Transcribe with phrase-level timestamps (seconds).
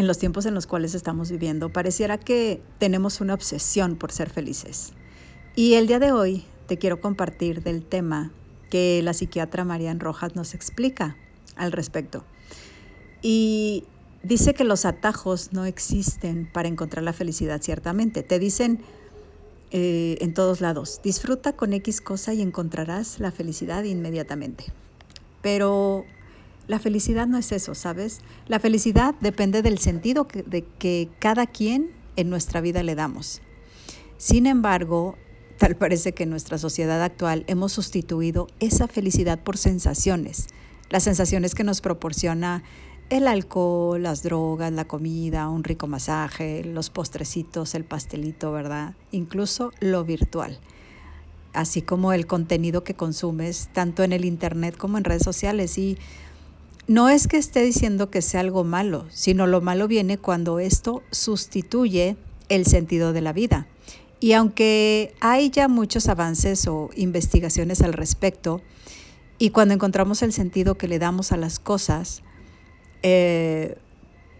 [0.00, 4.30] en los tiempos en los cuales estamos viviendo, pareciera que tenemos una obsesión por ser
[4.30, 4.92] felices.
[5.54, 8.32] Y el día de hoy te quiero compartir del tema
[8.70, 11.16] que la psiquiatra Marian Rojas nos explica
[11.56, 12.24] al respecto.
[13.20, 13.84] Y
[14.22, 18.22] dice que los atajos no existen para encontrar la felicidad, ciertamente.
[18.22, 18.80] Te dicen
[19.70, 24.64] eh, en todos lados, disfruta con X cosa y encontrarás la felicidad inmediatamente.
[25.42, 26.06] Pero
[26.70, 28.20] la felicidad no es eso, ¿sabes?
[28.46, 33.42] La felicidad depende del sentido que, de que cada quien en nuestra vida le damos.
[34.18, 35.16] Sin embargo,
[35.58, 40.46] tal parece que en nuestra sociedad actual hemos sustituido esa felicidad por sensaciones.
[40.90, 42.62] Las sensaciones que nos proporciona
[43.08, 48.94] el alcohol, las drogas, la comida, un rico masaje, los postrecitos, el pastelito, ¿verdad?
[49.10, 50.60] Incluso lo virtual
[51.52, 55.78] así como el contenido que consumes, tanto en el Internet como en redes sociales.
[55.78, 55.98] Y
[56.90, 61.04] no es que esté diciendo que sea algo malo, sino lo malo viene cuando esto
[61.12, 62.16] sustituye
[62.48, 63.68] el sentido de la vida.
[64.18, 68.60] Y aunque hay ya muchos avances o investigaciones al respecto,
[69.38, 72.24] y cuando encontramos el sentido que le damos a las cosas,
[73.04, 73.78] eh,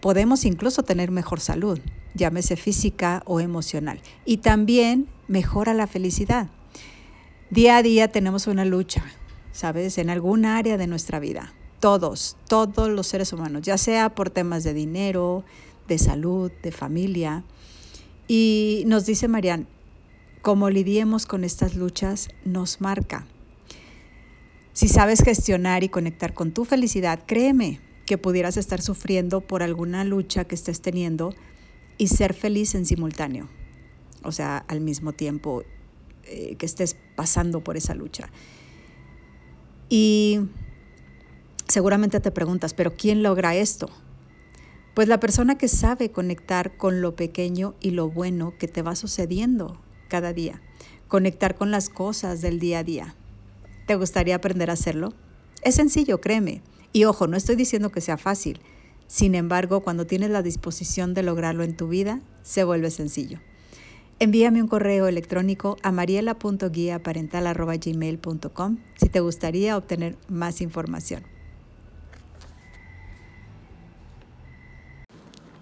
[0.00, 1.78] podemos incluso tener mejor salud,
[2.14, 4.00] llámese física o emocional.
[4.24, 6.48] Y también mejora la felicidad.
[7.48, 9.04] Día a día tenemos una lucha,
[9.52, 9.98] ¿sabes?
[9.98, 14.62] En algún área de nuestra vida todos, todos los seres humanos, ya sea por temas
[14.64, 15.44] de dinero,
[15.88, 17.44] de salud, de familia.
[18.28, 19.66] Y nos dice Marian,
[20.42, 23.26] como lidiemos con estas luchas nos marca.
[24.72, 30.04] Si sabes gestionar y conectar con tu felicidad, créeme que pudieras estar sufriendo por alguna
[30.04, 31.34] lucha que estés teniendo
[31.98, 33.48] y ser feliz en simultáneo.
[34.22, 35.64] O sea, al mismo tiempo
[36.24, 38.30] eh, que estés pasando por esa lucha.
[39.88, 40.40] Y
[41.70, 43.88] Seguramente te preguntas, pero ¿quién logra esto?
[44.92, 48.96] Pues la persona que sabe conectar con lo pequeño y lo bueno que te va
[48.96, 50.60] sucediendo cada día,
[51.06, 53.14] conectar con las cosas del día a día.
[53.86, 55.14] ¿Te gustaría aprender a hacerlo?
[55.62, 56.60] Es sencillo, créeme.
[56.92, 58.58] Y ojo, no estoy diciendo que sea fácil.
[59.06, 63.38] Sin embargo, cuando tienes la disposición de lograrlo en tu vida, se vuelve sencillo.
[64.18, 71.22] Envíame un correo electrónico a mariela.guiaparental.gmail.com si te gustaría obtener más información.